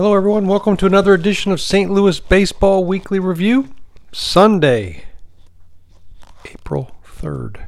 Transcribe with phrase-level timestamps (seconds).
[0.00, 0.46] Hello, everyone.
[0.46, 1.90] Welcome to another edition of St.
[1.90, 3.68] Louis Baseball Weekly Review.
[4.12, 5.04] Sunday,
[6.46, 7.66] April 3rd.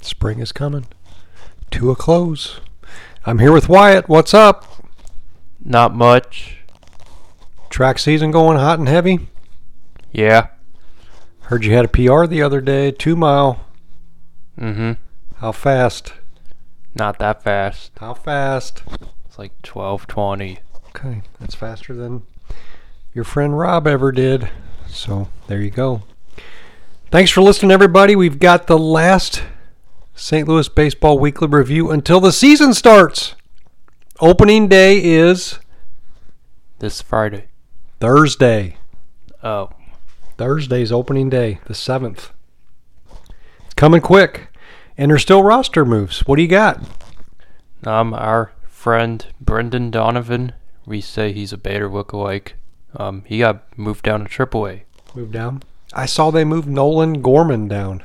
[0.00, 0.86] Spring is coming
[1.70, 2.60] to a close.
[3.24, 4.08] I'm here with Wyatt.
[4.08, 4.64] What's up?
[5.64, 6.58] Not much.
[7.70, 9.28] Track season going hot and heavy?
[10.10, 10.48] Yeah.
[11.42, 13.64] Heard you had a PR the other day, two mile.
[14.58, 14.92] Mm-hmm.
[15.36, 16.14] How fast?
[16.94, 17.92] Not that fast.
[17.98, 18.82] How fast?
[19.26, 20.58] It's like twelve twenty.
[20.88, 22.22] Okay, that's faster than
[23.14, 24.50] your friend Rob ever did.
[24.92, 26.02] So there you go.
[27.10, 28.14] Thanks for listening, everybody.
[28.14, 29.42] We've got the last
[30.14, 30.46] St.
[30.46, 33.34] Louis Baseball Weekly Review until the season starts.
[34.20, 35.58] Opening day is
[36.78, 37.46] This Friday.
[38.00, 38.76] Thursday.
[39.42, 39.70] Oh.
[40.36, 42.30] Thursday's opening day, the 7th.
[43.64, 44.48] It's coming quick.
[44.98, 46.20] And there's still roster moves.
[46.20, 46.80] What do you got?
[47.84, 50.52] Um, our friend Brendan Donovan,
[50.84, 52.52] we say he's a Bader lookalike.
[52.96, 54.82] Um, he got moved down to AAA.
[55.14, 55.62] Move down.
[55.94, 58.02] I saw they moved Nolan Gorman down,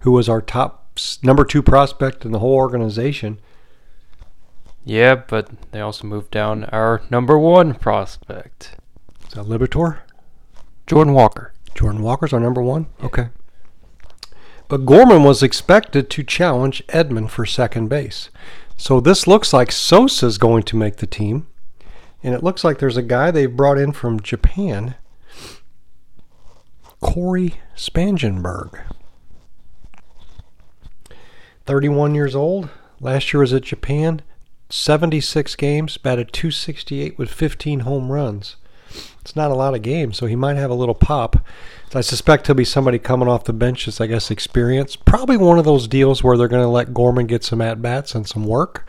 [0.00, 3.38] who was our top number two prospect in the whole organization.
[4.84, 8.76] Yeah, but they also moved down our number one prospect,
[9.26, 9.98] Is that Libitor?
[10.86, 11.52] Jordan Walker.
[11.74, 12.86] Jordan Walker's our number one?
[13.02, 13.28] Okay.
[14.68, 18.30] But Gorman was expected to challenge Edman for second base.
[18.76, 21.46] So this looks like Sosa's going to make the team.
[22.26, 24.96] And it looks like there's a guy they've brought in from Japan,
[27.00, 28.80] Cory Spangenberg.
[31.66, 32.68] 31 years old.
[33.00, 34.22] Last year was at Japan.
[34.70, 38.56] 76 games, batted 268 with 15 home runs.
[39.20, 41.36] It's not a lot of games, so he might have a little pop.
[41.94, 44.96] I suspect he'll be somebody coming off the bench as, I guess, experience.
[44.96, 48.16] Probably one of those deals where they're going to let Gorman get some at bats
[48.16, 48.84] and some work.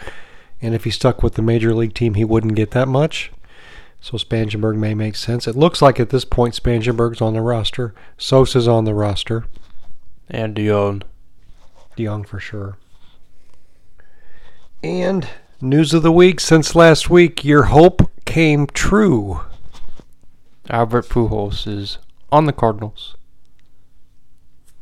[0.61, 3.31] And if he stuck with the major league team, he wouldn't get that much.
[4.01, 5.47] So Spangenberg may make sense.
[5.47, 7.93] It looks like at this point Spangenberg's on the roster.
[8.17, 9.45] Sosa's on the roster.
[10.29, 11.03] And Dion.
[11.97, 12.77] DeJong for sure.
[14.83, 15.27] And
[15.59, 19.41] news of the week since last week, your hope came true.
[20.69, 21.97] Albert Pujols is
[22.31, 23.15] on the Cardinals.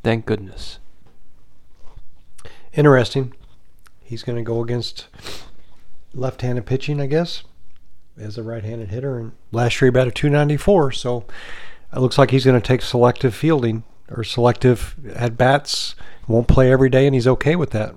[0.03, 0.79] Thank goodness.
[2.73, 3.33] Interesting.
[4.03, 5.07] He's going to go against
[6.15, 7.43] left-handed pitching, I guess,
[8.17, 9.19] as a right-handed hitter.
[9.19, 11.25] And last year he batted 294, so
[11.93, 15.95] it looks like he's going to take selective fielding or selective at bats.
[16.27, 17.95] Won't play every day, and he's okay with that.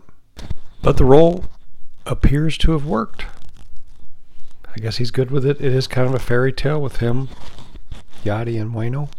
[0.82, 1.46] But the role
[2.06, 3.24] appears to have worked.
[4.66, 5.60] I guess he's good with it.
[5.60, 7.28] It is kind of a fairy tale with him,
[8.24, 9.10] Yadi, and Waino.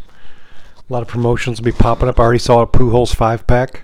[0.90, 2.20] A lot of promotions will be popping up.
[2.20, 3.84] I already saw a Pujols five pack.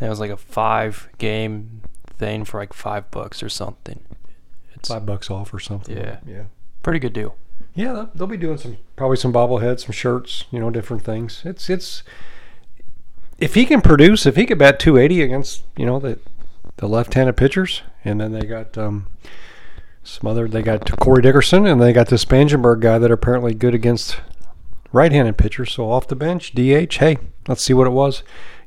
[0.00, 1.82] It was like a five game
[2.18, 4.00] thing for like five bucks or something.
[4.82, 5.96] It's five bucks off or something.
[5.96, 6.18] Yeah.
[6.26, 6.44] yeah,
[6.82, 7.36] pretty good deal.
[7.74, 7.92] yeah.
[7.92, 11.42] They'll, they'll be doing some probably some bobbleheads, some shirts, you know, different things.
[11.44, 12.02] It's it's
[13.38, 16.18] if he can produce, if he could bat 280 against you know the
[16.78, 19.06] the left-handed pitchers, and then they got um,
[20.02, 23.54] some other they got Corey Dickerson, and they got this Spangenberg guy that are apparently
[23.54, 24.20] good against
[24.92, 25.72] right-handed pitchers.
[25.72, 26.96] So off the bench, DH.
[26.96, 28.22] Hey, let's see what it was.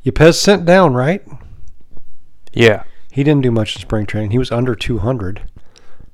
[0.05, 1.23] Yepez sent down, right?
[2.53, 2.83] Yeah.
[3.11, 4.31] He didn't do much in spring training.
[4.31, 5.43] He was under 200,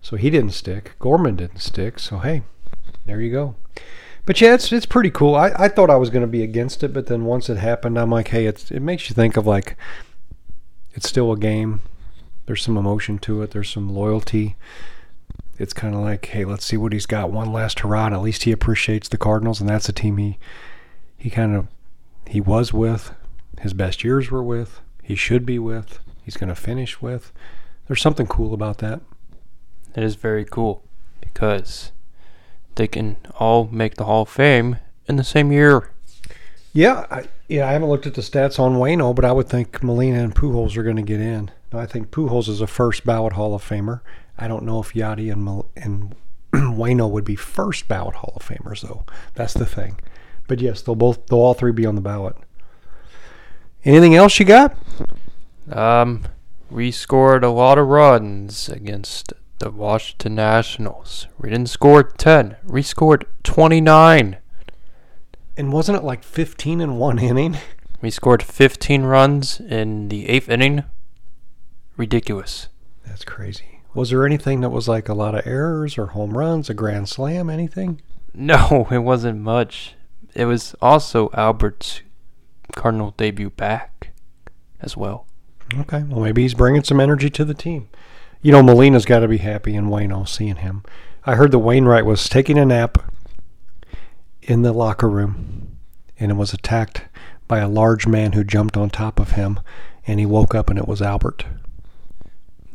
[0.02, 0.94] so he didn't stick.
[1.00, 2.00] Gorman didn't stick.
[2.00, 2.44] So hey,
[3.06, 3.56] there you go.
[4.26, 5.36] But yeah, it's it's pretty cool.
[5.36, 7.98] I, I thought I was going to be against it, but then once it happened,
[7.98, 9.76] I'm like, hey, it's it makes you think of like
[10.94, 11.82] it's still a game.
[12.46, 13.52] There's some emotion to it.
[13.52, 14.56] There's some loyalty.
[15.58, 17.32] It's kind of like, hey, let's see what he's got.
[17.32, 18.08] One last hurrah.
[18.08, 20.38] And at least he appreciates the Cardinals, and that's a team he
[21.18, 21.68] he kind of
[22.28, 23.14] he was with.
[23.60, 24.82] His best years were with.
[25.04, 26.00] He should be with.
[26.24, 27.32] He's going to finish with.
[27.88, 29.02] There's something cool about that.
[29.96, 30.84] It is very cool
[31.20, 31.92] because
[32.76, 34.78] they can all make the Hall of Fame
[35.08, 35.92] in the same year.
[36.74, 37.68] Yeah, I, yeah.
[37.68, 40.78] I haven't looked at the stats on Waino, but I would think Molina and Pujols
[40.78, 41.52] are going to get in.
[41.74, 44.02] I think Pujols is a first ballot Hall of Famer.
[44.38, 46.16] I don't know if Yadi and Mel- and
[46.54, 49.06] Waino would be first ballot Hall of Famers, though.
[49.36, 50.00] That's the thing.
[50.48, 52.36] But yes, they'll both they'll all three be on the ballot.
[53.84, 54.76] Anything else you got?
[55.72, 56.24] Um,
[56.70, 61.28] we scored a lot of runs against the Washington Nationals.
[61.38, 62.58] We didn't score 10.
[62.66, 64.38] We scored 29.
[65.56, 67.58] And wasn't it like 15 in one inning?
[68.02, 70.84] We scored 15 runs in the eighth inning.
[71.96, 72.70] Ridiculous.
[73.06, 73.82] That's crazy.
[73.94, 77.08] Was there anything that was like a lot of errors or home runs, a grand
[77.08, 78.02] slam, anything?
[78.34, 79.94] No, it wasn't much.
[80.34, 82.02] It was also Albert's
[82.76, 84.10] Cardinal debut back
[84.80, 85.28] as well.
[85.78, 87.90] Okay, well maybe he's bringing some energy to the team.
[88.42, 90.84] You know, Molina's got to be happy in Waino seeing him.
[91.26, 92.98] I heard that Wainwright was taking a nap
[94.42, 95.78] in the locker room
[96.22, 97.04] and it was attacked
[97.48, 99.60] by a large man who jumped on top of him,
[100.08, 101.44] and he woke up and it was Albert.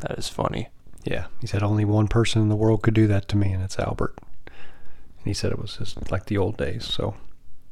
[0.01, 0.69] That is funny.
[1.05, 3.63] Yeah, he said only one person in the world could do that to me, and
[3.63, 4.19] it's Albert.
[4.47, 6.85] And he said it was just like the old days.
[6.85, 7.15] So,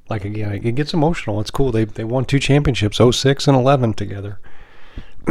[0.09, 1.41] like again, it gets emotional.
[1.41, 1.73] It's cool.
[1.73, 4.39] They they won two championships, 06 and 11 together,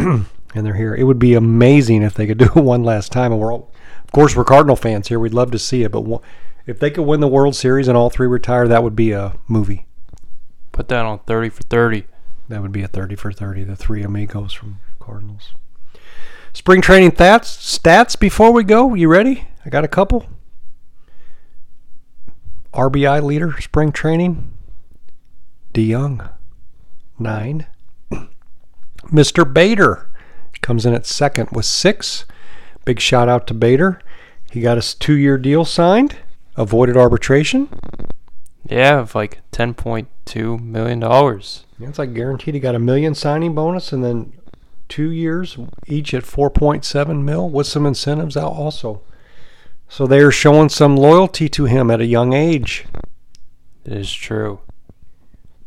[0.53, 0.95] and they're here.
[0.95, 3.31] It would be amazing if they could do it one last time.
[3.31, 3.71] And we're all,
[4.03, 5.19] of course, we're Cardinal fans here.
[5.19, 6.21] We'd love to see it, but
[6.65, 9.35] if they could win the World Series and all three retire, that would be a
[9.47, 9.85] movie.
[10.71, 12.05] Put that on 30 for 30.
[12.49, 13.63] That would be a 30 for 30.
[13.63, 15.53] The three amigos from Cardinals.
[16.53, 18.93] Spring training stats, stats before we go.
[18.93, 19.47] You ready?
[19.65, 20.27] I got a couple.
[22.73, 24.53] RBI leader, spring training.
[25.73, 26.29] DeJong,
[27.17, 27.65] nine.
[29.05, 29.51] Mr.
[29.51, 30.09] Bader
[30.63, 32.25] comes in at second with six.
[32.85, 34.01] Big shout out to Bader.
[34.51, 36.17] He got a two year deal signed,
[36.55, 37.69] avoided arbitration.
[38.67, 41.01] Yeah, of like $10.2 million.
[41.01, 42.53] Yeah, it's like guaranteed.
[42.53, 44.33] He got a million signing bonus and then
[44.87, 45.57] two years,
[45.87, 49.01] each at 4.7 mil with some incentives out also.
[49.89, 52.85] So they are showing some loyalty to him at a young age.
[53.85, 54.61] It is true.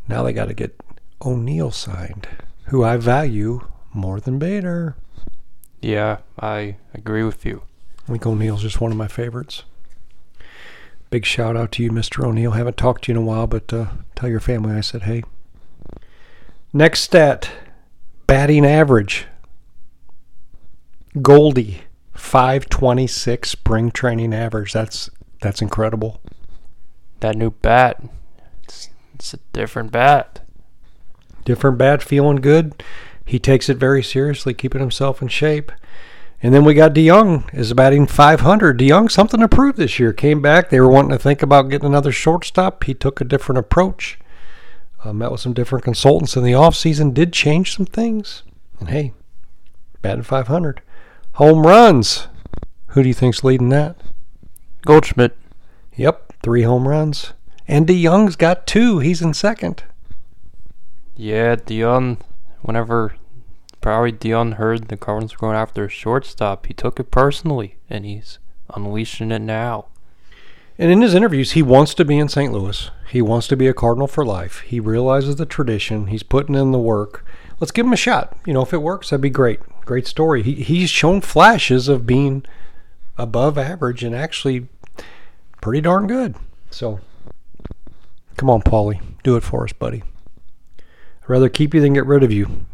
[0.09, 0.81] Now they got to get
[1.25, 2.29] O'Neill signed,
[2.67, 3.67] who I value
[3.97, 4.97] more than Bader.
[5.81, 7.63] Yeah, I agree with you.
[8.05, 9.65] I think O'Neill's just one of my favorites.
[11.11, 12.25] Big shout out to you, Mr.
[12.25, 12.53] O'Neill.
[12.53, 15.23] Haven't talked to you in a while, but uh, tell your family I said hey.
[16.73, 17.51] Next stat
[18.27, 19.27] batting average.
[21.23, 21.83] Goldie,
[22.15, 24.73] 526 spring training average.
[24.73, 25.09] That's
[25.41, 26.21] that's incredible.
[27.21, 28.03] That new bat,
[28.65, 30.41] it's, it's a different bat.
[31.45, 32.83] Different bat, feeling good.
[33.27, 35.73] He takes it very seriously, keeping himself in shape.
[36.43, 38.79] And then we got DeJong is batting 500.
[38.79, 40.13] DeJong something to prove this year.
[40.13, 40.71] Came back.
[40.71, 42.85] They were wanting to think about getting another shortstop.
[42.85, 44.19] He took a different approach.
[45.03, 47.13] Uh, met with some different consultants in the offseason.
[47.13, 48.45] Did change some things.
[48.79, 49.13] And hey,
[50.03, 50.83] batting 500.
[51.33, 52.29] Home runs.
[52.89, 53.97] Who do you think's leading that?
[54.85, 55.37] Goldschmidt.
[55.97, 57.33] Yep, three home runs.
[57.67, 59.01] And DeJong's got two.
[59.01, 59.83] He's in second.
[61.17, 62.19] Yeah, Dion.
[62.63, 63.17] Whenever
[63.81, 68.05] probably Dion heard the Cardinals were going after a shortstop, he took it personally, and
[68.05, 68.39] he's
[68.75, 69.87] unleashing it now.
[70.79, 72.53] And in his interviews, he wants to be in St.
[72.53, 72.91] Louis.
[73.11, 74.61] He wants to be a Cardinal for life.
[74.61, 76.09] He realizes the tradition.
[76.09, 77.25] He's putting in the work.
[77.61, 78.37] Let's give him a shot.
[78.45, 79.61] You know, if it works, that'd be great.
[79.87, 80.43] Great story.
[80.43, 82.45] He, he's shown flashes of being
[83.17, 84.69] above average and actually
[85.63, 86.35] pretty darn good.
[86.71, 87.01] So,
[88.37, 89.01] come on, Paulie.
[89.23, 90.03] Do it for us, buddy.
[91.27, 92.67] I'd rather keep you than get rid of you.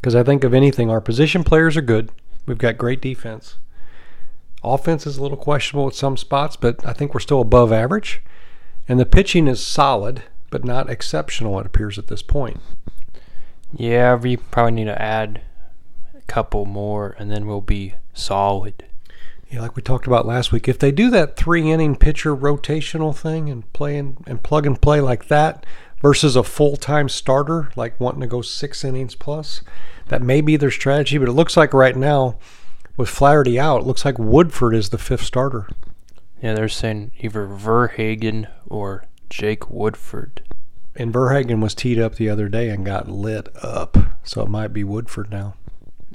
[0.00, 2.12] Because I think, of anything, our position players are good.
[2.46, 3.56] We've got great defense.
[4.62, 8.22] Offense is a little questionable at some spots, but I think we're still above average.
[8.88, 12.60] And the pitching is solid, but not exceptional, it appears at this point.
[13.72, 15.42] Yeah, we probably need to add
[16.16, 18.84] a couple more, and then we'll be solid.
[19.50, 23.16] Yeah, like we talked about last week, if they do that three inning pitcher rotational
[23.16, 25.66] thing and play and, and plug and play like that
[26.00, 29.62] versus a full time starter, like wanting to go six innings plus,
[30.08, 31.18] that may be their strategy.
[31.18, 32.38] But it looks like right now,
[32.96, 35.68] with Flaherty out, it looks like Woodford is the fifth starter.
[36.42, 40.42] Yeah, they're saying either VerHagen or Jake Woodford.
[40.96, 44.72] And VerHagen was teed up the other day and got lit up, so it might
[44.72, 45.54] be Woodford now.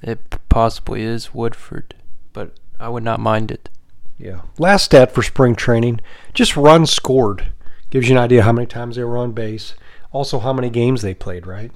[0.03, 1.95] It possibly is Woodford,
[2.33, 3.69] but I would not mind it.
[4.17, 4.41] Yeah.
[4.57, 6.01] Last stat for spring training
[6.33, 7.51] just runs scored.
[7.95, 9.73] Gives you an idea how many times they were on base.
[10.11, 11.71] Also, how many games they played, right?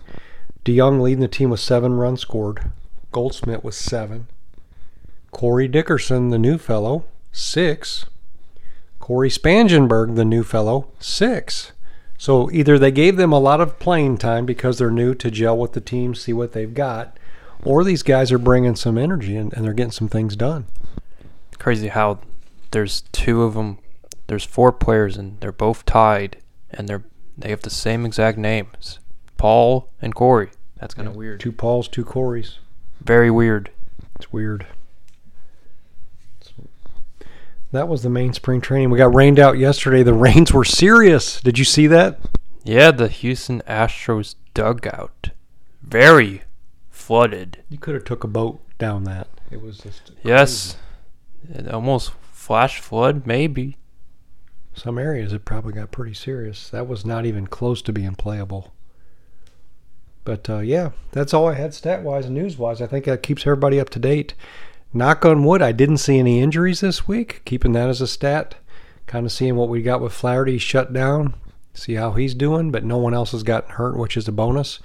[0.65, 2.73] DeJong leading the team with seven runs scored.
[3.13, 4.27] Goldschmidt with seven.
[5.31, 8.05] Corey Dickerson, the new fellow, six.
[8.99, 11.71] Cory Spangenberg, the new fellow, six.
[12.17, 15.57] So either they gave them a lot of playing time because they're new to gel
[15.57, 17.17] with the team, see what they've got,
[17.63, 20.65] or these guys are bringing some energy and, and they're getting some things done.
[21.59, 22.19] Crazy how
[22.71, 23.77] there's two of them.
[24.29, 26.38] There's four players and they're both tied,
[26.69, 27.03] and they're
[27.38, 29.00] they have the same exact names,
[29.38, 30.50] Paul and Corey.
[30.77, 31.39] That's kind of Yeah, weird.
[31.39, 32.57] Two Pauls, two Corys.
[33.01, 33.71] Very weird.
[34.17, 34.67] It's weird.
[37.71, 38.89] That was the main spring training.
[38.89, 40.03] We got rained out yesterday.
[40.03, 41.39] The rains were serious.
[41.41, 42.19] Did you see that?
[42.63, 45.29] Yeah, the Houston Astros dugout.
[45.81, 46.43] Very
[46.89, 47.63] flooded.
[47.69, 49.27] You could have took a boat down that.
[49.51, 50.77] It was just Yes.
[51.51, 53.77] It almost flash flood, maybe.
[54.79, 56.69] Some areas it probably got pretty serious.
[56.69, 58.74] That was not even close to being playable.
[60.24, 62.81] But uh, yeah, that's all I had stat wise and news wise.
[62.81, 64.33] I think that keeps everybody up to date.
[64.93, 67.41] Knock on wood, I didn't see any injuries this week.
[67.45, 68.55] Keeping that as a stat.
[69.05, 71.36] Kind of seeing what we got with Flaherty shut down.
[71.74, 74.79] See how he's doing, but no one else has gotten hurt, which is a bonus.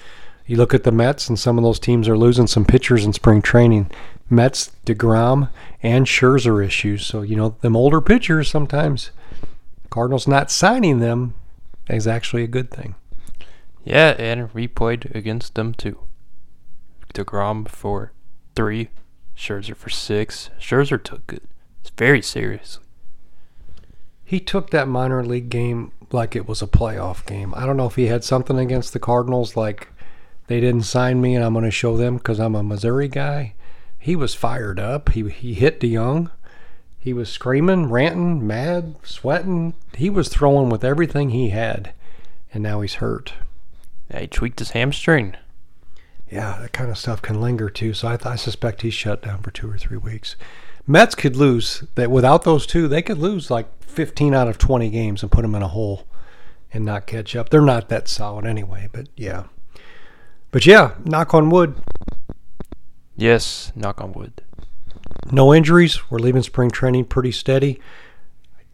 [0.46, 3.12] You look at the Mets, and some of those teams are losing some pitchers in
[3.14, 3.90] spring training.
[4.28, 5.48] Mets, DeGrom,
[5.82, 7.06] and Scherzer issues.
[7.06, 9.10] So, you know, them older pitchers sometimes,
[9.94, 11.34] Cardinals not signing them
[11.88, 12.96] is actually a good thing.
[13.84, 16.00] Yeah, and we played against them too.
[17.14, 18.10] DeGrom for
[18.56, 18.88] three,
[19.36, 20.50] Scherzer for six.
[20.58, 21.44] Scherzer took it
[21.96, 22.82] very seriously.
[24.24, 27.54] He took that minor league game like it was a playoff game.
[27.54, 29.92] I don't know if he had something against the Cardinals, like
[30.48, 33.54] they didn't sign me and I'm going to show them because I'm a Missouri guy.
[33.96, 35.10] He was fired up.
[35.10, 36.32] He he hit DeJong.
[37.04, 39.75] He was screaming, ranting, mad, sweating.
[39.94, 41.92] He was throwing with everything he had,
[42.50, 43.34] and now he's hurt.
[44.11, 45.37] Yeah, he tweaked his hamstring.
[46.30, 47.92] Yeah, that kind of stuff can linger too.
[47.92, 50.37] So I, I suspect he's shut down for two or three weeks.
[50.87, 52.88] Mets could lose that without those two.
[52.88, 56.06] They could lose like 15 out of 20 games and put them in a hole
[56.73, 57.50] and not catch up.
[57.50, 59.44] They're not that solid anyway, but yeah.
[60.50, 61.75] But yeah, knock on wood,
[63.14, 64.40] Yes, knock on wood.
[65.30, 66.10] No injuries.
[66.10, 67.80] We're leaving spring training pretty steady.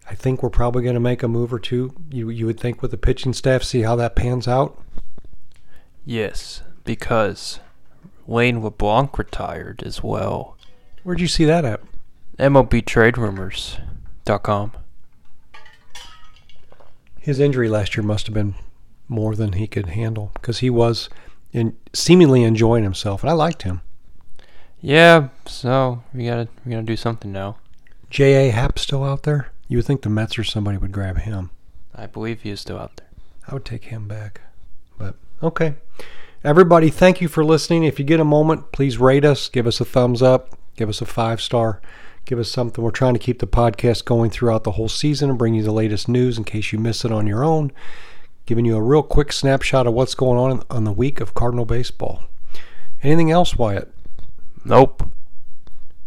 [0.08, 1.94] I think we're probably going to make a move or two.
[2.10, 4.82] You you would think with the pitching staff, see how that pans out.
[6.04, 7.60] Yes, because
[8.26, 10.56] Wade LeBlanc retired as well.
[11.04, 11.80] Where'd you see that at?
[12.38, 14.72] MLBTradeRumors.com.
[17.18, 18.56] His injury last year must have been
[19.08, 21.08] more than he could handle because he was
[21.52, 23.82] in, seemingly enjoying himself, and I liked him.
[24.82, 27.58] Yeah, so we gotta we gotta do something now.
[28.08, 28.50] J.A.
[28.50, 29.50] Happ still out there?
[29.68, 31.50] You would think the Mets or somebody would grab him.
[31.94, 33.06] I believe he is still out there.
[33.46, 34.40] I would take him back.
[34.98, 35.74] But okay.
[36.42, 37.84] Everybody, thank you for listening.
[37.84, 41.02] If you get a moment, please rate us, give us a thumbs up, give us
[41.02, 41.82] a five star,
[42.24, 42.82] give us something.
[42.82, 45.72] We're trying to keep the podcast going throughout the whole season and bring you the
[45.72, 47.72] latest news in case you miss it on your own.
[48.46, 51.66] Giving you a real quick snapshot of what's going on on the week of Cardinal
[51.66, 52.22] baseball.
[53.02, 53.92] Anything else, Wyatt?
[54.64, 55.12] Nope.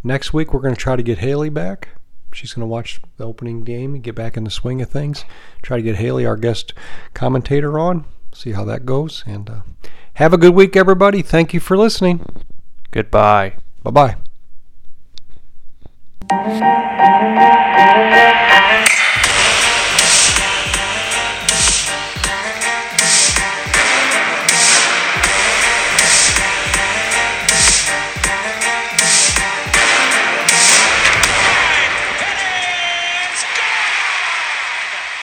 [0.03, 1.89] Next week, we're going to try to get Haley back.
[2.33, 5.23] She's going to watch the opening game and get back in the swing of things.
[5.61, 6.73] Try to get Haley, our guest
[7.13, 8.05] commentator, on.
[8.33, 9.23] See how that goes.
[9.25, 9.61] And uh,
[10.15, 11.21] have a good week, everybody.
[11.21, 12.25] Thank you for listening.
[12.91, 13.55] Goodbye.
[13.83, 14.17] Bye bye.